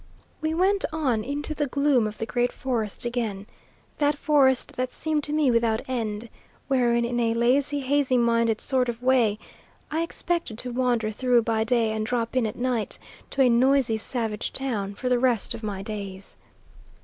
We 0.41 0.55
went 0.55 0.83
on 0.91 1.23
into 1.23 1.53
the 1.53 1.67
gloom 1.67 2.07
of 2.07 2.17
the 2.17 2.25
Great 2.25 2.51
Forest 2.51 3.05
again; 3.05 3.45
that 3.99 4.17
forest 4.17 4.75
that 4.75 4.91
seemed 4.91 5.23
to 5.25 5.31
me 5.31 5.51
without 5.51 5.87
end, 5.87 6.27
wherein, 6.67 7.05
in 7.05 7.19
a 7.19 7.35
lazy, 7.35 7.81
hazy 7.81 8.17
minded 8.17 8.59
sort 8.61 8.89
of 8.89 9.03
way, 9.03 9.37
I 9.91 10.01
expected 10.01 10.57
to 10.57 10.71
wander 10.71 11.11
through 11.11 11.43
by 11.43 11.63
day 11.65 11.91
and 11.91 12.03
drop 12.03 12.35
in 12.35 12.47
at 12.47 12.55
night 12.55 12.97
to 13.29 13.43
a 13.43 13.49
noisy 13.49 13.97
savage 13.97 14.51
town 14.51 14.95
for 14.95 15.07
the 15.07 15.19
rest 15.19 15.53
of 15.53 15.61
my 15.61 15.83
days. 15.83 16.35